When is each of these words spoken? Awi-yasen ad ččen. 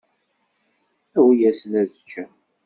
Awi-yasen 1.17 1.71
ad 1.81 1.91
ččen. 2.01 2.31